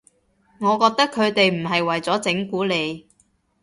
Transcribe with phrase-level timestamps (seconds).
[0.59, 3.07] 我覺得佢哋唔係為咗整蠱你